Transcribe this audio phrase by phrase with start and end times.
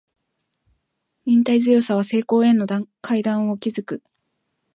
[1.25, 2.65] 忍耐強さは成功への
[3.01, 4.03] 階段を築く